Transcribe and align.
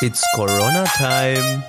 It's 0.00 0.24
Corona 0.36 0.84
Time. 0.96 1.64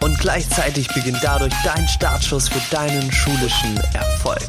Und 0.00 0.18
gleichzeitig 0.18 0.88
beginnt 0.88 1.18
dadurch 1.22 1.52
dein 1.62 1.86
Startschuss 1.86 2.48
für 2.48 2.74
deinen 2.74 3.12
schulischen 3.12 3.76
Erfolg. 3.92 4.40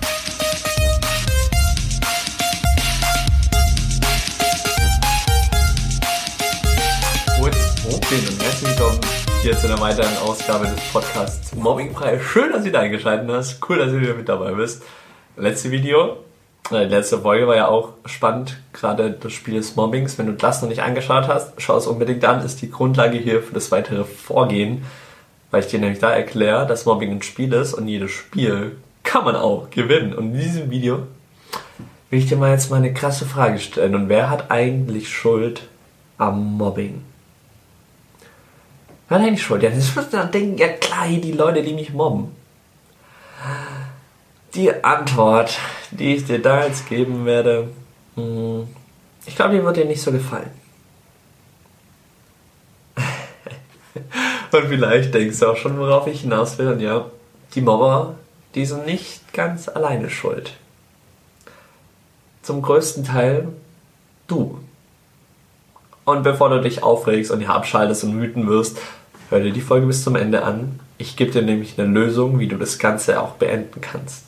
What's 7.40 7.84
Mobbing 7.84 8.28
und 8.30 8.42
herzlich 8.42 8.70
willkommen 8.70 9.02
hier 9.42 9.58
zu 9.58 9.68
einer 9.68 9.82
weiteren 9.82 10.16
Ausgabe 10.20 10.68
des 10.68 10.80
Podcasts 10.94 11.54
Mobbingfrei. 11.56 12.22
Schön, 12.22 12.54
dass 12.54 12.64
du 12.64 12.72
da 12.72 12.80
eingeschaltet 12.80 13.30
hast. 13.30 13.60
Cool, 13.68 13.80
dass 13.80 13.90
du 13.90 14.00
wieder 14.00 14.14
mit 14.14 14.30
dabei 14.30 14.54
bist. 14.54 14.82
Letzte 15.36 15.72
Video, 15.72 16.24
die 16.72 16.76
letzte 16.78 17.20
Folge 17.20 17.48
war 17.48 17.56
ja 17.56 17.68
auch 17.68 17.90
spannend, 18.06 18.58
gerade 18.74 19.12
das 19.12 19.34
Spiel 19.34 19.56
des 19.56 19.76
Mobbings. 19.76 20.18
Wenn 20.18 20.26
du 20.26 20.34
das 20.34 20.62
noch 20.62 20.70
nicht 20.70 20.82
angeschaut 20.82 21.28
hast, 21.28 21.54
schau 21.60 21.78
es 21.78 21.86
unbedingt 21.86 22.26
an, 22.26 22.44
ist 22.44 22.62
die 22.62 22.72
Grundlage 22.72 23.18
hier 23.18 23.44
für 23.44 23.54
das 23.54 23.72
weitere 23.72 24.04
Vorgehen, 24.04 24.84
weil 25.52 25.62
ich 25.62 25.68
dir 25.68 25.80
nämlich 25.80 26.00
da 26.00 26.12
erkläre, 26.12 26.66
dass 26.66 26.86
Mobbing 26.86 27.12
ein 27.12 27.22
Spiel 27.22 27.54
ist 27.54 27.74
und 27.74 27.88
jedes 27.88 28.12
Spiel 28.12 28.78
kann 29.04 29.26
man 29.26 29.36
auch 29.36 29.70
gewinnen. 29.70 30.16
Und 30.16 30.34
in 30.34 30.40
diesem 30.40 30.72
Video 30.72 31.04
will 32.10 32.20
ich 32.20 32.28
dir 32.28 32.38
mal 32.38 32.52
jetzt 32.52 32.72
mal 32.72 32.78
eine 32.78 32.94
krasse 32.94 33.26
Frage 33.26 33.60
stellen. 33.60 33.94
Und 33.94 34.10
wer 34.10 34.30
hat 34.30 34.50
eigentlich 34.50 35.10
Schuld 35.10 35.64
am 36.18 36.58
Mobbing? 36.58 37.04
Wer 39.08 39.20
hat 39.20 39.28
eigentlich 39.28 39.44
Schuld? 39.44 39.62
Ja, 39.62 39.70
das 39.70 39.96
wird 39.96 40.14
dann 40.14 40.32
denken, 40.32 40.58
ja 40.58 40.70
klar, 40.70 41.08
die 41.08 41.32
Leute, 41.32 41.62
die 41.62 41.74
mich 41.74 41.94
mobben. 41.94 42.32
Die 44.56 44.84
Antwort, 44.84 45.60
die 45.92 46.16
ich 46.16 46.26
dir 46.26 46.42
da 46.42 46.66
jetzt 46.66 46.88
geben 46.88 47.26
werde, 47.26 47.68
hm, 48.16 48.68
ich 49.26 49.36
glaube, 49.36 49.56
die 49.56 49.64
wird 49.64 49.76
dir 49.76 49.86
nicht 49.86 50.02
so 50.02 50.12
gefallen. 50.12 50.50
Und 54.52 54.68
vielleicht 54.68 55.14
denkst 55.14 55.40
du 55.40 55.48
auch 55.48 55.58
schon, 55.58 55.78
worauf 55.78 56.08
ich 56.08 56.22
hinaus 56.22 56.58
will. 56.58 56.70
Und 56.70 56.80
ja, 56.80 57.06
die 57.54 57.62
Mobber, 57.62 58.16
die 58.54 58.66
sind 58.66 58.86
nicht 58.86 59.34
ganz 59.34 59.68
alleine 59.68 60.10
schuld. 60.10 60.54
Zum 62.42 62.62
größten 62.62 63.04
Teil 63.04 63.50
du. 64.28 64.60
Und 66.06 66.24
bevor 66.24 66.50
du 66.50 66.62
dich 66.62 66.84
aufregst 66.84 67.32
und 67.32 67.40
hier 67.40 67.50
abschaltest 67.50 68.04
und 68.04 68.22
wütend 68.22 68.48
wirst, 68.48 68.78
hör 69.30 69.40
dir 69.40 69.52
die 69.52 69.62
Folge 69.62 69.88
bis 69.88 70.04
zum 70.04 70.16
Ende 70.16 70.44
an. 70.44 70.80
Ich 70.98 71.18
gebe 71.18 71.32
dir 71.32 71.42
nämlich 71.42 71.78
eine 71.78 71.90
Lösung, 71.90 72.40
wie 72.40 72.48
du 72.48 72.58
das 72.58 72.78
Ganze 72.78 73.22
auch 73.22 73.32
beenden 73.32 73.82
kannst. 73.82 74.25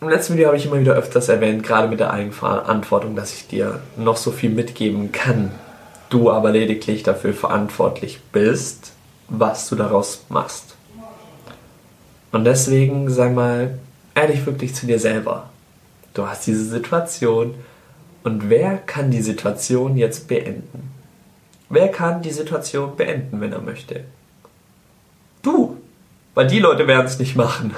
Im 0.00 0.08
letzten 0.08 0.32
Video 0.32 0.46
habe 0.46 0.56
ich 0.56 0.64
immer 0.64 0.80
wieder 0.80 0.94
öfters 0.94 1.28
erwähnt, 1.28 1.62
gerade 1.62 1.86
mit 1.86 2.00
der 2.00 2.10
Eigenverantwortung, 2.10 3.16
dass 3.16 3.34
ich 3.34 3.48
dir 3.48 3.80
noch 3.98 4.16
so 4.16 4.30
viel 4.30 4.48
mitgeben 4.48 5.12
kann. 5.12 5.50
Du 6.08 6.30
aber 6.30 6.52
lediglich 6.52 7.02
dafür 7.02 7.34
verantwortlich 7.34 8.18
bist, 8.32 8.92
was 9.28 9.68
du 9.68 9.76
daraus 9.76 10.24
machst. 10.30 10.74
Und 12.32 12.46
deswegen 12.46 13.10
sei 13.10 13.28
mal 13.28 13.78
ehrlich 14.14 14.46
wirklich 14.46 14.74
zu 14.74 14.86
dir 14.86 14.98
selber. 14.98 15.50
Du 16.14 16.26
hast 16.26 16.46
diese 16.46 16.64
Situation 16.64 17.54
und 18.22 18.48
wer 18.48 18.78
kann 18.78 19.10
die 19.10 19.20
Situation 19.20 19.98
jetzt 19.98 20.28
beenden? 20.28 20.94
Wer 21.68 21.88
kann 21.88 22.22
die 22.22 22.30
Situation 22.30 22.96
beenden, 22.96 23.42
wenn 23.42 23.52
er 23.52 23.60
möchte? 23.60 24.04
Du! 25.42 25.76
Weil 26.34 26.46
die 26.46 26.58
Leute 26.58 26.86
werden 26.86 27.06
es 27.06 27.18
nicht 27.18 27.36
machen. 27.36 27.74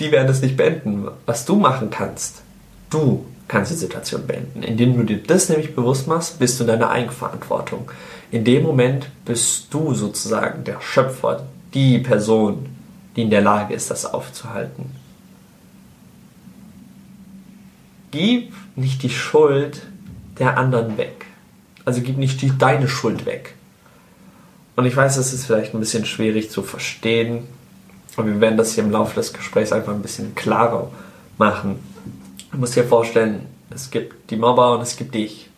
Die 0.00 0.10
werden 0.10 0.28
es 0.28 0.42
nicht 0.42 0.56
beenden. 0.56 1.08
Was 1.26 1.44
du 1.44 1.56
machen 1.56 1.90
kannst, 1.90 2.42
du 2.88 3.24
kannst 3.48 3.70
die 3.70 3.76
Situation 3.76 4.26
beenden. 4.26 4.62
Indem 4.62 4.96
du 4.96 5.04
dir 5.04 5.22
das 5.22 5.48
nämlich 5.48 5.74
bewusst 5.74 6.06
machst, 6.06 6.38
bist 6.38 6.58
du 6.58 6.64
in 6.64 6.68
deiner 6.68 6.90
Eigenverantwortung. 6.90 7.90
In 8.30 8.44
dem 8.44 8.62
Moment 8.62 9.10
bist 9.24 9.72
du 9.74 9.92
sozusagen 9.92 10.64
der 10.64 10.80
Schöpfer, 10.80 11.46
die 11.74 11.98
Person, 11.98 12.66
die 13.14 13.22
in 13.22 13.30
der 13.30 13.42
Lage 13.42 13.74
ist, 13.74 13.90
das 13.90 14.06
aufzuhalten. 14.06 14.86
Gib 18.10 18.52
nicht 18.76 19.02
die 19.02 19.10
Schuld 19.10 19.82
der 20.38 20.56
anderen 20.56 20.96
weg. 20.96 21.26
Also 21.84 22.00
gib 22.00 22.18
nicht 22.18 22.40
die, 22.42 22.56
deine 22.56 22.88
Schuld 22.88 23.26
weg. 23.26 23.54
Und 24.76 24.86
ich 24.86 24.96
weiß, 24.96 25.16
das 25.16 25.32
ist 25.32 25.44
vielleicht 25.44 25.74
ein 25.74 25.80
bisschen 25.80 26.06
schwierig 26.06 26.50
zu 26.50 26.62
verstehen, 26.62 27.48
und 28.16 28.26
wir 28.26 28.40
werden 28.40 28.56
das 28.56 28.74
hier 28.74 28.84
im 28.84 28.90
Laufe 28.90 29.14
des 29.14 29.32
Gesprächs 29.32 29.72
einfach 29.72 29.92
ein 29.92 30.02
bisschen 30.02 30.34
klarer 30.34 30.90
machen. 31.38 31.78
Du 32.52 32.58
musst 32.58 32.76
dir 32.76 32.84
vorstellen, 32.84 33.46
es 33.70 33.90
gibt 33.90 34.30
die 34.30 34.36
Mobber 34.36 34.74
und 34.74 34.82
es 34.82 34.96
gibt 34.96 35.14
dich. 35.14 35.48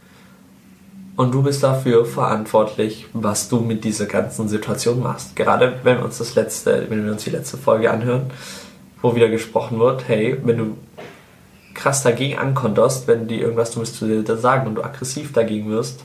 Und 1.17 1.33
du 1.33 1.43
bist 1.43 1.63
dafür 1.63 2.05
verantwortlich, 2.07 3.07
was 3.13 3.49
du 3.49 3.61
mit 3.61 3.85
dieser 3.85 4.07
ganzen 4.07 4.49
Situation 4.49 5.03
machst. 5.03 5.37
Gerade 5.37 5.81
wenn 5.83 5.99
wir 5.99 6.05
uns 6.05 6.19
das 6.19 6.35
letzte, 6.35 6.87
wenn 6.89 7.05
wir 7.05 7.13
uns 7.13 7.25
die 7.25 7.31
letzte 7.31 7.59
Folge 7.59 7.91
anhören, 7.91 8.31
wo 9.03 9.15
wieder 9.15 9.29
gesprochen 9.29 9.79
wird, 9.79 10.09
hey, 10.09 10.39
wenn 10.45 10.59
du 10.59 10.77
krass 11.75 12.03
dagegen 12.03 12.39
ankonterst, 12.39 13.09
wenn 13.09 13.29
die 13.29 13.41
irgendwas 13.41 13.73
du 13.73 13.81
musst 13.81 13.97
zu 13.97 14.07
dir 14.07 14.37
sagen 14.37 14.67
und 14.67 14.77
du 14.77 14.85
aggressiv 14.85 15.33
dagegen 15.33 15.71
wirst, 15.71 16.05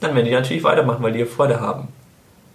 dann 0.00 0.14
werden 0.14 0.26
die 0.26 0.32
natürlich 0.32 0.62
weitermachen, 0.62 1.02
weil 1.02 1.12
die 1.12 1.24
Freude 1.24 1.60
haben. 1.60 1.88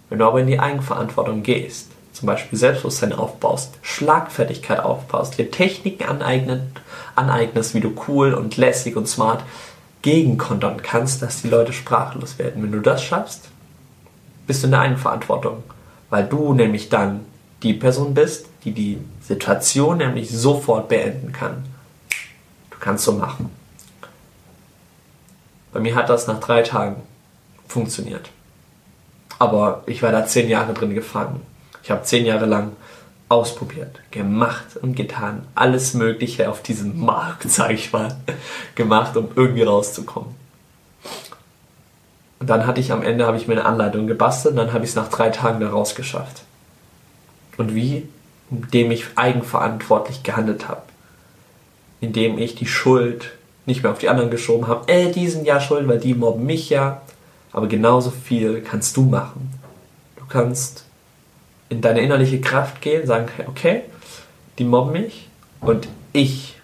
Wenn 0.08 0.18
du 0.18 0.24
aber 0.24 0.40
in 0.40 0.46
die 0.46 0.60
Eigenverantwortung 0.60 1.42
gehst, 1.42 1.90
zum 2.14 2.26
Beispiel 2.26 2.58
Selbstbewusstsein 2.58 3.12
aufbaust, 3.12 3.74
Schlagfertigkeit 3.82 4.80
aufbaust, 4.80 5.36
dir 5.36 5.50
Techniken 5.50 6.04
aneignen, 6.04 6.72
aneignest, 7.14 7.74
wie 7.74 7.80
du 7.80 7.92
cool 8.08 8.32
und 8.32 8.56
lässig 8.56 8.96
und 8.96 9.08
smart 9.08 9.42
gegenkontern 10.02 10.80
kannst, 10.82 11.22
dass 11.22 11.42
die 11.42 11.48
Leute 11.48 11.72
sprachlos 11.72 12.38
werden. 12.38 12.62
Wenn 12.62 12.72
du 12.72 12.80
das 12.80 13.02
schaffst, 13.02 13.48
bist 14.46 14.62
du 14.62 14.68
in 14.68 14.72
der 14.72 14.80
Eigenverantwortung, 14.80 15.64
weil 16.08 16.24
du 16.24 16.54
nämlich 16.54 16.88
dann 16.88 17.24
die 17.62 17.74
Person 17.74 18.14
bist, 18.14 18.46
die 18.64 18.72
die 18.72 18.98
Situation 19.20 19.98
nämlich 19.98 20.30
sofort 20.30 20.88
beenden 20.88 21.32
kann. 21.32 21.64
Du 22.70 22.78
kannst 22.78 23.04
so 23.04 23.12
machen. 23.12 23.50
Bei 25.72 25.80
mir 25.80 25.96
hat 25.96 26.08
das 26.08 26.28
nach 26.28 26.38
drei 26.38 26.62
Tagen 26.62 26.96
funktioniert. 27.66 28.30
Aber 29.38 29.82
ich 29.86 30.02
war 30.02 30.12
da 30.12 30.26
zehn 30.26 30.48
Jahre 30.48 30.74
drin 30.74 30.94
gefangen. 30.94 31.40
Ich 31.84 31.90
habe 31.90 32.02
zehn 32.02 32.24
Jahre 32.24 32.46
lang 32.46 32.72
ausprobiert, 33.28 34.00
gemacht 34.10 34.78
und 34.80 34.96
getan, 34.96 35.46
alles 35.54 35.92
Mögliche 35.92 36.50
auf 36.50 36.62
diesem 36.62 36.98
Markt, 36.98 37.42
sage 37.50 37.74
ich 37.74 37.92
mal, 37.92 38.16
gemacht, 38.74 39.16
um 39.18 39.28
irgendwie 39.36 39.64
rauszukommen. 39.64 40.34
Und 42.40 42.48
dann 42.48 42.66
hatte 42.66 42.80
ich 42.80 42.90
am 42.90 43.02
Ende 43.02 43.26
habe 43.26 43.36
ich 43.36 43.46
mir 43.48 43.54
eine 43.54 43.66
Anleitung 43.66 44.06
gebastelt 44.06 44.52
und 44.52 44.56
dann 44.56 44.72
habe 44.72 44.84
ich 44.84 44.90
es 44.90 44.96
nach 44.96 45.08
drei 45.08 45.28
Tagen 45.28 45.60
da 45.60 45.68
rausgeschafft. 45.68 46.42
Und 47.58 47.74
wie? 47.74 48.08
Indem 48.50 48.90
ich 48.90 49.04
eigenverantwortlich 49.16 50.22
gehandelt 50.22 50.68
habe. 50.68 50.82
Indem 52.00 52.38
ich 52.38 52.54
die 52.54 52.66
Schuld 52.66 53.32
nicht 53.66 53.82
mehr 53.82 53.92
auf 53.92 53.98
die 53.98 54.08
anderen 54.08 54.30
geschoben 54.30 54.68
habe. 54.68 54.90
Äh, 54.90 55.12
die 55.12 55.28
sind 55.28 55.46
ja 55.46 55.60
schuld, 55.60 55.86
weil 55.86 56.00
die 56.00 56.14
mobben 56.14 56.44
mich 56.46 56.70
ja. 56.70 57.02
Aber 57.52 57.66
genauso 57.66 58.10
viel 58.10 58.62
kannst 58.62 58.96
du 58.96 59.02
machen. 59.02 59.50
Du 60.16 60.24
kannst 60.26 60.84
in 61.74 61.80
deine 61.80 62.00
innerliche 62.00 62.40
Kraft 62.40 62.80
gehen, 62.80 63.06
sagen, 63.06 63.28
okay, 63.46 63.82
die 64.58 64.64
mobben 64.64 64.92
mich 64.92 65.28
und 65.60 65.88
ich 66.12 66.56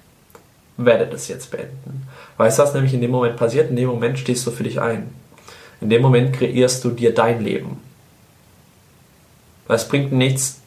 werde 0.76 1.06
das 1.06 1.28
jetzt 1.28 1.50
beenden. 1.50 2.06
Weißt 2.36 2.58
du, 2.58 2.62
was 2.62 2.74
nämlich 2.74 2.94
in 2.94 3.00
dem 3.00 3.10
Moment 3.10 3.36
passiert? 3.36 3.70
In 3.70 3.76
dem 3.76 3.88
Moment 3.88 4.18
stehst 4.18 4.46
du 4.46 4.50
für 4.50 4.62
dich 4.62 4.80
ein. 4.80 5.10
In 5.80 5.90
dem 5.90 6.02
Moment 6.02 6.34
kreierst 6.34 6.84
du 6.84 6.90
dir 6.90 7.14
dein 7.14 7.42
Leben. 7.42 7.78
Weil 9.66 9.76
es 9.76 9.88
bringt 9.88 10.12
nichts, 10.12 10.60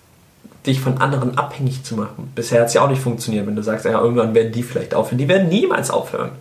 dich 0.65 0.79
von 0.79 0.99
anderen 0.99 1.37
abhängig 1.37 1.83
zu 1.83 1.95
machen. 1.95 2.31
Bisher 2.35 2.61
hat 2.61 2.67
es 2.67 2.73
ja 2.73 2.83
auch 2.83 2.89
nicht 2.89 3.01
funktioniert, 3.01 3.47
wenn 3.47 3.55
du 3.55 3.63
sagst, 3.63 3.85
ja, 3.85 3.99
irgendwann 3.99 4.33
werden 4.33 4.51
die 4.51 4.63
vielleicht 4.63 4.93
aufhören. 4.93 5.17
Die 5.17 5.27
werden 5.27 5.49
niemals 5.49 5.89
aufhören. 5.89 6.31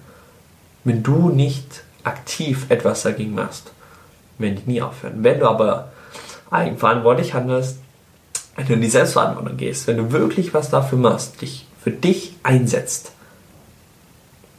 Wenn 0.84 1.02
du 1.02 1.30
nicht 1.30 1.82
aktiv 2.04 2.66
etwas 2.68 3.02
dagegen 3.02 3.34
machst, 3.34 3.72
werden 4.38 4.58
die 4.64 4.70
nie 4.70 4.82
aufhören. 4.82 5.22
Wenn 5.22 5.40
du 5.40 5.48
aber 5.48 5.92
eigenverantwortlich 6.50 7.34
handelst, 7.34 7.78
wenn 8.56 8.66
du 8.66 8.74
in 8.74 8.80
die 8.80 8.90
Selbstverantwortung 8.90 9.56
gehst, 9.56 9.86
wenn 9.86 9.96
du 9.96 10.12
wirklich 10.12 10.52
was 10.54 10.70
dafür 10.70 10.98
machst, 10.98 11.40
dich 11.40 11.66
für 11.82 11.90
dich 11.90 12.34
einsetzt, 12.42 13.12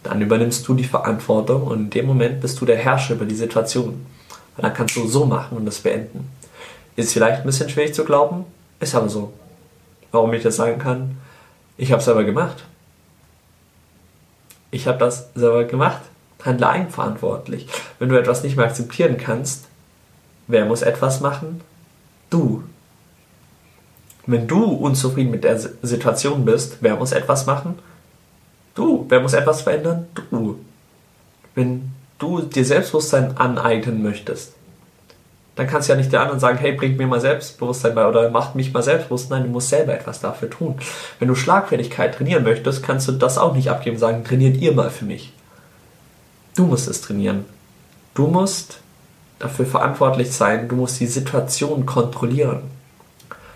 dann 0.04 0.22
übernimmst 0.22 0.68
du 0.68 0.74
die 0.74 0.84
Verantwortung 0.84 1.64
und 1.64 1.80
in 1.80 1.90
dem 1.90 2.06
Moment 2.08 2.42
bist 2.42 2.60
du 2.60 2.66
der 2.66 2.78
Herrscher 2.78 3.14
über 3.14 3.26
die 3.26 3.36
Situation. 3.36 4.06
Und 4.56 4.64
dann 4.64 4.74
kannst 4.74 4.96
du 4.96 5.08
so 5.08 5.26
machen 5.26 5.58
und 5.58 5.66
das 5.66 5.80
beenden. 5.80 6.30
Ist 6.96 7.14
vielleicht 7.14 7.40
ein 7.40 7.46
bisschen 7.46 7.70
schwierig 7.70 7.94
zu 7.94 8.04
glauben, 8.04 8.46
ist 8.80 8.94
aber 8.94 9.10
so. 9.10 9.34
Warum 10.12 10.34
ich 10.34 10.44
das 10.44 10.58
sagen 10.58 10.78
kann? 10.78 11.18
Ich 11.78 11.92
habe 11.92 12.00
es 12.00 12.06
selber 12.06 12.24
gemacht. 12.24 12.66
Ich 14.70 14.88
habe 14.88 14.98
das 14.98 15.30
selber 15.34 15.64
gemacht. 15.64 16.02
Handle 16.44 16.68
eigenverantwortlich. 16.68 17.68
Wenn 18.00 18.10
du 18.10 18.20
etwas 18.20 18.44
nicht 18.44 18.58
mehr 18.58 18.66
akzeptieren 18.66 19.18
kannst, 19.18 19.66
wer 20.48 20.66
muss 20.66 20.82
etwas 20.82 21.22
machen? 21.22 21.62
Du. 22.30 22.64
Wenn 24.26 24.48
du 24.48 24.64
unzufrieden 24.64 25.32
mit 25.32 25.44
der 25.44 25.60
Situation 25.60 26.46
bist, 26.46 26.78
wer 26.82 26.96
muss 26.96 27.12
etwas 27.12 27.46
machen? 27.46 27.80
Du. 28.76 29.06
Wer 29.10 29.20
muss 29.20 29.34
etwas 29.34 29.62
verändern? 29.62 30.08
Du. 30.32 30.60
Wenn 31.56 31.92
du 32.18 32.42
dir 32.42 32.66
Selbstbewusstsein 32.66 33.38
aneignen 33.38 34.02
möchtest, 34.02 34.54
dann 35.56 35.68
kannst 35.68 35.88
du 35.88 35.94
ja 35.94 35.98
nicht 35.98 36.12
der 36.12 36.22
anderen 36.22 36.40
sagen, 36.40 36.58
hey, 36.58 36.72
bring 36.72 36.98
mir 36.98 37.06
mal 37.06 37.22
Selbstbewusstsein 37.22 37.94
bei 37.94 38.08
oder 38.08 38.32
mach 38.32 38.56
mich 38.56 38.74
mal 38.74 38.82
selbstbewusst. 38.82 39.30
Nein, 39.30 39.44
du 39.44 39.50
musst 39.50 39.70
selber 39.70 39.94
etwas 39.94 40.20
dafür 40.20 40.50
tun. 40.50 40.80
Wenn 41.20 41.28
du 41.28 41.36
Schlagfertigkeit 41.36 42.16
trainieren 42.16 42.44
möchtest, 42.44 42.82
kannst 42.82 43.08
du 43.08 43.12
das 43.12 43.38
auch 43.38 43.54
nicht 43.54 43.70
abgeben 43.70 43.98
und 43.98 44.00
sagen, 44.00 44.24
trainiert 44.24 44.58
ihr 44.58 44.74
mal 44.74 44.90
für 44.90 45.06
mich. 45.06 45.32
Du 46.56 46.66
musst 46.66 46.88
es 46.88 47.02
trainieren. 47.02 47.46
Du 48.16 48.28
musst 48.28 48.80
dafür 49.38 49.66
verantwortlich 49.66 50.32
sein, 50.32 50.70
du 50.70 50.76
musst 50.76 51.00
die 51.00 51.08
Situation 51.08 51.86
kontrollieren. 51.86 52.62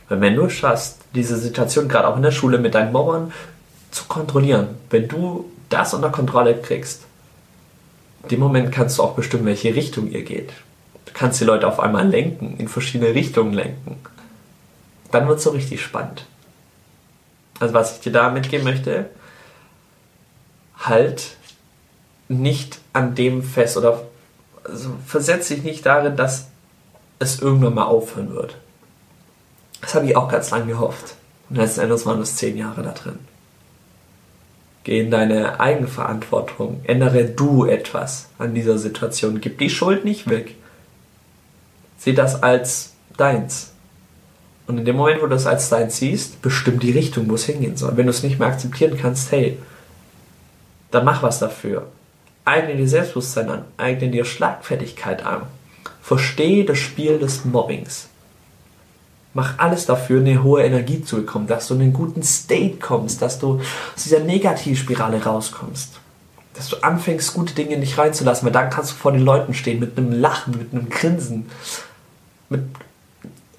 Wenn 0.10 0.36
du 0.36 0.46
es 0.46 0.54
schaffst, 0.54 1.00
diese 1.14 1.38
Situation 1.38 1.90
gerade 1.90 2.08
auch 2.08 2.16
in 2.16 2.22
der 2.22 2.32
Schule 2.32 2.60
mit 2.60 2.76
deinen 2.76 2.94
Mobbern 2.94 3.34
zu 3.92 4.06
kontrollieren, 4.06 4.70
wenn 4.90 5.08
du 5.08 5.52
das 5.70 5.94
unter 5.94 6.10
Kontrolle 6.10 6.56
kriegst, 6.56 7.04
in 8.24 8.30
dem 8.30 8.40
Moment 8.40 8.72
kannst 8.72 8.98
du 8.98 9.04
auch 9.04 9.16
bestimmen, 9.16 9.46
welche 9.46 9.76
Richtung 9.76 10.10
ihr 10.10 10.24
geht. 10.24 10.52
Du 11.06 11.14
kannst 11.14 11.40
die 11.42 11.46
Leute 11.46 11.68
auf 11.68 11.80
einmal 11.80 12.08
lenken, 12.08 12.56
in 12.58 12.68
verschiedene 12.68 13.14
Richtungen 13.14 13.54
lenken. 13.54 13.98
Dann 15.12 15.28
wird 15.28 15.40
es 15.40 15.44
so 15.44 15.52
richtig 15.52 15.82
spannend. 15.82 16.26
Also 17.60 17.74
was 17.74 17.96
ich 17.96 18.02
dir 18.02 18.12
da 18.12 18.30
mitgeben 18.30 18.66
möchte, 18.66 19.10
halt 20.78 21.36
nicht 22.28 22.80
an 22.94 23.16
dem 23.16 23.44
fest 23.44 23.78
oder 23.78 24.02
also 24.64 24.92
versetz 25.06 25.48
dich 25.48 25.64
nicht 25.64 25.86
darin, 25.86 26.18
dass 26.18 26.48
es 27.20 27.42
irgendwann 27.42 27.74
mal 27.74 27.86
aufhören 27.86 28.34
wird. 28.34 28.58
Das 29.82 29.96
habe 29.96 30.06
ich 30.06 30.16
auch 30.16 30.30
ganz 30.30 30.50
lange 30.52 30.68
gehofft. 30.68 31.16
Und 31.50 31.58
letzten 31.58 31.82
Endes 31.82 32.06
waren 32.06 32.22
es 32.22 32.36
zehn 32.36 32.58
Jahre 32.58 32.84
da 32.84 32.92
drin. 32.92 33.20
Geh 34.84 35.00
in 35.02 35.12
deine 35.12 35.60
Eigenverantwortung. 35.60 36.82
Ändere 36.84 37.26
du 37.26 37.66
etwas 37.66 38.30
an 38.38 38.54
dieser 38.54 38.78
Situation. 38.78 39.42
Gib 39.42 39.58
die 39.60 39.70
Schuld 39.70 40.06
nicht 40.06 40.30
weg. 40.30 40.56
Sieh 41.98 42.14
das 42.14 42.42
als 42.42 42.94
deins. 43.18 43.74
Und 44.66 44.78
in 44.78 44.86
dem 44.86 44.98
Moment, 44.98 45.22
wo 45.22 45.26
du 45.26 45.32
das 45.32 45.48
als 45.48 45.70
deins 45.70 45.98
siehst, 45.98 46.42
bestimmt 46.42 46.84
die 46.84 46.92
Richtung, 46.92 47.30
wo 47.30 47.36
es 47.36 47.46
hingehen 47.46 47.78
soll. 47.78 47.96
Wenn 47.96 48.06
du 48.06 48.12
es 48.12 48.24
nicht 48.24 48.40
mehr 48.40 48.50
akzeptieren 48.50 48.98
kannst, 49.02 49.32
hey, 49.32 49.58
dann 50.92 51.06
mach 51.06 51.24
was 51.24 51.40
dafür 51.40 51.88
eigne 52.48 52.78
dir 52.78 52.88
Selbstbewusstsein 52.88 53.50
an, 53.50 53.66
eigne 53.76 54.10
dir 54.10 54.24
Schlagfertigkeit 54.24 55.26
an. 55.26 55.42
Verstehe 56.02 56.64
das 56.64 56.78
Spiel 56.78 57.20
des 57.20 57.44
Mobbings. 57.44 58.08
Mach 59.38 59.60
alles 59.60 59.86
dafür, 59.86 60.20
eine 60.20 60.42
hohe 60.42 60.64
Energie 60.64 61.04
zu 61.04 61.18
bekommen, 61.18 61.46
dass 61.46 61.68
du 61.68 61.76
in 61.76 61.82
einen 61.82 61.94
guten 61.94 62.24
State 62.24 62.78
kommst, 62.78 63.22
dass 63.22 63.38
du 63.38 63.62
aus 63.96 64.04
dieser 64.04 64.22
Negativspirale 64.22 65.24
rauskommst. 65.24 66.00
Dass 66.56 66.70
du 66.70 66.78
anfängst, 66.78 67.36
gute 67.36 67.54
Dinge 67.54 67.76
in 67.76 67.82
dich 67.82 68.00
reinzulassen, 68.00 68.48
weil 68.48 68.52
dann 68.52 68.72
kannst 68.72 68.94
du 68.94 68.96
vor 68.96 69.12
den 69.12 69.22
Leuten 69.22 69.54
stehen 69.54 69.80
mit 69.80 69.96
einem 69.96 70.12
Lachen, 70.12 70.58
mit 70.58 70.74
einem 70.74 70.90
Grinsen, 70.90 71.52
mit 72.50 72.64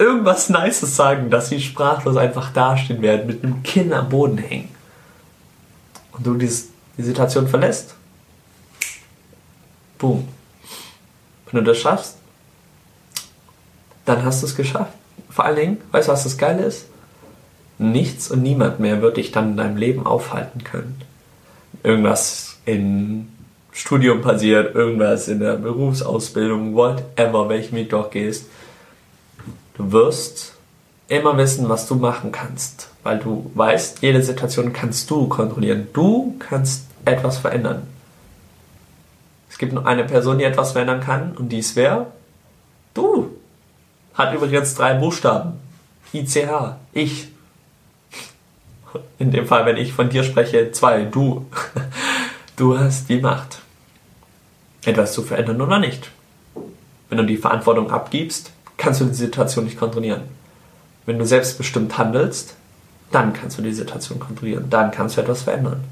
irgendwas 0.01 0.49
Nices 0.49 0.97
sagen, 0.97 1.31
dass 1.31 1.49
sie 1.49 1.61
sprachlos 1.61 2.17
einfach 2.17 2.53
dastehen 2.53 3.01
werden, 3.01 3.29
mit 3.29 3.45
einem 3.45 3.63
Kinn 3.63 3.93
am 3.93 4.09
Boden 4.09 4.39
hängen. 4.39 4.71
Und 6.11 6.27
du 6.27 6.35
die 6.35 6.51
Situation 7.01 7.47
verlässt 7.47 7.95
Boom. 9.97 10.27
Wenn 11.47 11.65
du 11.65 11.71
das 11.71 11.79
schaffst, 11.79 12.17
dann 14.05 14.25
hast 14.25 14.43
du 14.43 14.47
es 14.47 14.57
geschafft. 14.57 14.98
Vor 15.31 15.45
allen 15.45 15.57
Dingen, 15.57 15.77
weißt 15.93 16.09
du, 16.09 16.13
was 16.13 16.25
das 16.25 16.39
Geile 16.39 16.65
ist? 16.65 16.87
Nichts 17.79 18.31
und 18.31 18.43
niemand 18.43 18.81
mehr 18.81 19.03
wird 19.03 19.17
dich 19.17 19.31
dann 19.31 19.51
in 19.51 19.57
deinem 19.57 19.77
Leben 19.77 20.07
aufhalten 20.07 20.65
können. 20.65 21.01
Irgendwas 21.85 22.57
im 22.65 23.29
Studium 23.73 24.23
passiert, 24.23 24.75
irgendwas 24.75 25.29
in 25.29 25.39
der 25.39 25.55
Berufsausbildung, 25.55 26.75
whatever, 26.75 27.49
welchen 27.49 27.77
Weg 27.77 27.91
du 27.91 27.99
auch 27.99 28.11
gehst. 28.11 28.47
Du 29.77 29.93
wirst 29.93 30.55
immer 31.07 31.37
wissen, 31.37 31.69
was 31.69 31.87
du 31.87 31.95
machen 31.95 32.33
kannst, 32.33 32.91
weil 33.05 33.19
du 33.19 33.51
weißt, 33.55 34.03
jede 34.03 34.23
Situation 34.23 34.73
kannst 34.73 35.11
du 35.11 35.29
kontrollieren. 35.29 35.89
Du 35.93 36.35
kannst 36.39 36.87
etwas 37.05 37.39
verändern. 37.39 37.87
Es 39.51 39.59
gibt 39.59 39.73
nur 39.73 39.87
eine 39.87 40.05
Person, 40.05 40.39
die 40.39 40.45
etwas 40.45 40.73
verändern 40.73 41.01
kann 41.01 41.37
und 41.37 41.51
dies 41.51 41.77
wäre 41.77 42.09
du. 42.95 43.38
Hat 44.19 44.35
übrigens 44.35 44.75
drei 44.75 44.95
Buchstaben. 44.95 45.53
ICH. 46.13 46.49
Ich. 46.93 47.29
In 49.21 49.31
dem 49.31 49.47
Fall, 49.47 49.65
wenn 49.65 49.77
ich 49.77 49.93
von 49.93 50.11
dir 50.11 50.25
spreche, 50.25 50.73
zwei. 50.73 51.05
Du. 51.05 51.47
Du 52.57 52.77
hast 52.77 53.09
die 53.09 53.21
Macht. 53.21 53.61
Etwas 54.85 55.13
zu 55.13 55.23
verändern 55.23 55.61
oder 55.63 55.79
nicht. 55.79 56.11
Wenn 57.09 57.19
du 57.19 57.25
die 57.25 57.37
Verantwortung 57.37 57.93
abgibst, 57.93 58.51
kannst 58.77 59.01
du 59.01 59.05
die 59.05 59.15
Situation 59.15 59.65
nicht 59.65 59.79
kontrollieren. 59.79 60.23
Wenn 61.07 61.21
du 61.21 61.25
selbstbestimmt 61.25 61.97
handelst, 61.97 62.57
dann 63.13 63.33
kannst 63.33 63.59
du 63.59 63.63
die 63.63 63.73
Situation 63.73 64.19
kontrollieren. 64.19 64.69
Dann 64.69 64.91
kannst 64.91 65.17
du 65.17 65.21
etwas 65.21 65.43
verändern. 65.43 65.85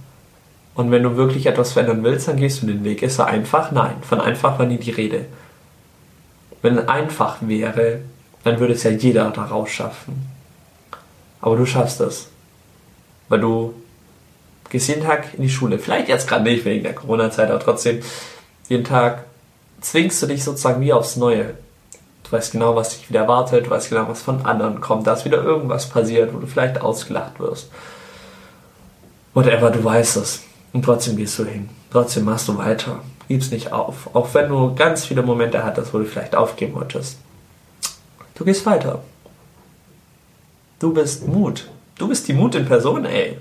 Und 0.75 0.91
wenn 0.91 1.05
du 1.05 1.17
wirklich 1.17 1.47
etwas 1.47 1.75
verändern 1.75 2.03
willst, 2.03 2.27
dann 2.27 2.39
gehst 2.39 2.61
du 2.61 2.67
den 2.67 2.83
Weg. 2.83 3.03
Ist 3.03 3.21
er 3.21 3.27
einfach? 3.27 3.71
Nein. 3.71 3.95
Von 4.03 4.21
einfach 4.21 4.59
war 4.59 4.67
nie 4.67 4.79
die 4.79 4.91
Rede. 4.91 5.27
Wenn 6.63 6.79
es 6.79 6.89
einfach 6.89 7.37
wäre, 7.43 8.01
dann 8.47 8.61
würde 8.61 8.75
es 8.75 8.85
ja 8.85 8.93
jeder 8.93 9.29
daraus 9.31 9.71
schaffen. 9.71 10.25
Aber 11.41 11.57
du 11.57 11.67
schaffst 11.67 12.01
es. 12.01 12.29
Weil 13.29 13.41
du 13.41 13.75
gehst 14.71 14.89
jeden 14.89 15.03
Tag 15.03 15.35
in 15.35 15.43
die 15.43 15.51
Schule. 15.51 15.81
Vielleicht 15.81 16.09
jetzt 16.09 16.29
gerade 16.29 16.45
nicht 16.45 16.65
wegen 16.65 16.85
der 16.85 16.95
Corona-Zeit, 16.95 17.51
aber 17.51 17.59
trotzdem, 17.59 18.03
jeden 18.69 18.85
Tag 18.85 19.25
zwingst 19.81 20.23
du 20.23 20.27
dich 20.27 20.45
sozusagen 20.45 20.81
wie 20.81 20.93
aufs 20.93 21.17
Neue. 21.17 21.55
Du 22.23 22.33
weißt 22.33 22.53
genau, 22.53 22.77
was 22.77 22.91
dich 22.91 23.11
wieder 23.11 23.21
erwartet, 23.23 23.67
du 23.67 23.71
weißt 23.71 23.89
genau, 23.89 24.09
was 24.09 24.23
von 24.23 24.47
anderen 24.47 24.81
kommt, 24.81 25.09
da 25.09 25.15
ist 25.15 25.25
wieder 25.25 25.43
irgendwas 25.43 25.89
passiert, 25.89 26.33
wo 26.33 26.39
du 26.39 26.47
vielleicht 26.47 26.81
ausgelacht 26.81 27.41
wirst. 27.41 27.69
Whatever, 29.35 29.71
du 29.71 29.83
weißt 29.83 30.19
es. 30.19 30.43
Und 30.73 30.85
trotzdem 30.85 31.17
gehst 31.17 31.37
du 31.41 31.45
hin. 31.45 31.69
Trotzdem 31.91 32.25
machst 32.25 32.47
du 32.47 32.57
weiter. 32.57 33.01
Gib's 33.27 33.51
nicht 33.51 33.73
auf. 33.73 34.15
Auch 34.15 34.33
wenn 34.35 34.49
du 34.49 34.73
ganz 34.77 35.05
viele 35.05 35.23
Momente 35.23 35.65
hattest, 35.65 35.93
wo 35.93 35.99
du 35.99 36.05
vielleicht 36.05 36.37
aufgeben 36.37 36.75
wolltest. 36.75 37.19
Du 38.37 38.45
gehst 38.45 38.67
weiter. 38.67 39.03
Du 40.79 40.93
bist 40.93 41.27
Mut. 41.27 41.69
Du 41.99 42.07
bist 42.07 42.29
die 42.29 42.35
Mut 42.35 42.55
in 42.55 42.67
Person, 42.67 43.07
ey. 43.07 43.39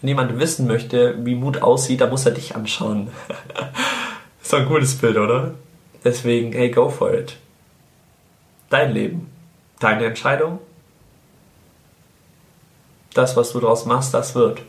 Wenn 0.00 0.08
jemand 0.08 0.38
wissen 0.38 0.66
möchte, 0.66 1.24
wie 1.24 1.36
Mut 1.36 1.62
aussieht, 1.62 2.00
dann 2.00 2.10
muss 2.10 2.26
er 2.26 2.32
dich 2.32 2.56
anschauen. 2.56 3.08
ist 4.42 4.52
doch 4.52 4.58
ein 4.58 4.66
cooles 4.66 4.96
Bild, 4.96 5.16
oder? 5.16 5.54
Deswegen, 6.02 6.52
hey, 6.52 6.70
go 6.70 6.90
for 6.90 7.14
it. 7.14 7.36
Dein 8.68 8.92
Leben. 8.92 9.30
Deine 9.78 10.06
Entscheidung. 10.06 10.58
Das, 13.14 13.36
was 13.36 13.52
du 13.52 13.60
daraus 13.60 13.86
machst, 13.86 14.12
das 14.12 14.34
wird. 14.34 14.62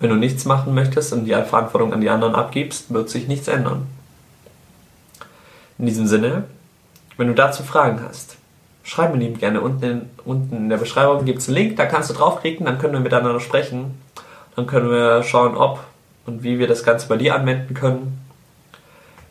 Wenn 0.00 0.10
du 0.10 0.16
nichts 0.16 0.46
machen 0.46 0.74
möchtest 0.74 1.12
und 1.12 1.26
die 1.26 1.32
Verantwortung 1.32 1.92
an 1.92 2.00
die 2.00 2.08
anderen 2.08 2.34
abgibst, 2.34 2.92
wird 2.92 3.10
sich 3.10 3.28
nichts 3.28 3.48
ändern. 3.48 3.86
In 5.78 5.86
diesem 5.86 6.06
Sinne, 6.06 6.44
wenn 7.18 7.28
du 7.28 7.34
dazu 7.34 7.62
Fragen 7.62 8.02
hast, 8.02 8.36
schreib 8.82 9.12
mir 9.12 9.18
lieb 9.18 9.38
gerne. 9.38 9.60
Unten 9.60 9.84
in, 9.84 10.10
unten 10.24 10.56
in 10.56 10.68
der 10.68 10.76
Beschreibung 10.76 11.24
gibt 11.24 11.40
es 11.40 11.48
einen 11.48 11.56
Link, 11.56 11.76
da 11.76 11.86
kannst 11.86 12.10
du 12.10 12.14
draufklicken, 12.14 12.66
dann 12.66 12.78
können 12.78 12.92
wir 12.92 13.00
miteinander 13.00 13.40
sprechen. 13.40 13.98
Dann 14.56 14.66
können 14.66 14.90
wir 14.90 15.22
schauen, 15.22 15.56
ob 15.56 15.80
und 16.26 16.42
wie 16.42 16.58
wir 16.58 16.68
das 16.68 16.84
Ganze 16.84 17.08
bei 17.08 17.16
dir 17.16 17.34
anwenden 17.34 17.74
können. 17.74 18.20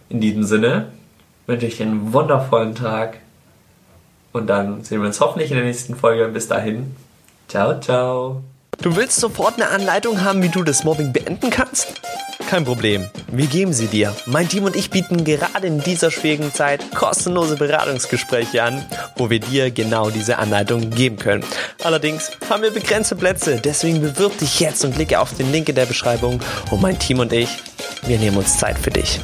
In 0.09 0.19
diesem 0.19 0.43
Sinne 0.43 0.87
wünsche 1.47 1.65
ich 1.65 1.77
dir 1.77 1.85
einen 1.85 2.11
wundervollen 2.13 2.75
Tag 2.75 3.17
und 4.33 4.47
dann 4.47 4.83
sehen 4.83 5.01
wir 5.01 5.07
uns 5.07 5.19
hoffentlich 5.19 5.51
in 5.51 5.57
der 5.57 5.65
nächsten 5.65 5.95
Folge. 5.95 6.27
Bis 6.27 6.47
dahin, 6.47 6.95
ciao, 7.47 7.79
ciao. 7.79 8.43
Du 8.81 8.95
willst 8.95 9.19
sofort 9.19 9.55
eine 9.55 9.69
Anleitung 9.69 10.23
haben, 10.23 10.41
wie 10.41 10.49
du 10.49 10.63
das 10.63 10.83
Mobbing 10.83 11.13
beenden 11.13 11.49
kannst? 11.49 12.01
Kein 12.51 12.65
Problem, 12.65 13.09
wir 13.31 13.47
geben 13.47 13.71
sie 13.71 13.87
dir. 13.87 14.13
Mein 14.25 14.49
Team 14.49 14.65
und 14.65 14.75
ich 14.75 14.89
bieten 14.89 15.23
gerade 15.23 15.67
in 15.67 15.79
dieser 15.79 16.11
schwierigen 16.11 16.53
Zeit 16.53 16.83
kostenlose 16.93 17.55
Beratungsgespräche 17.55 18.61
an, 18.61 18.85
wo 19.15 19.29
wir 19.29 19.39
dir 19.39 19.71
genau 19.71 20.09
diese 20.09 20.37
Anleitung 20.37 20.89
geben 20.89 21.15
können. 21.15 21.45
Allerdings 21.81 22.29
haben 22.49 22.61
wir 22.61 22.71
begrenzte 22.71 23.15
Plätze, 23.15 23.61
deswegen 23.63 24.01
bewirb 24.01 24.37
dich 24.37 24.59
jetzt 24.59 24.83
und 24.83 24.95
klicke 24.95 25.21
auf 25.21 25.33
den 25.33 25.49
Link 25.53 25.69
in 25.69 25.75
der 25.75 25.85
Beschreibung 25.85 26.41
und 26.71 26.81
mein 26.81 26.99
Team 26.99 27.19
und 27.19 27.31
ich, 27.31 27.47
wir 28.05 28.19
nehmen 28.19 28.35
uns 28.35 28.57
Zeit 28.57 28.77
für 28.77 28.91
dich. 28.91 29.21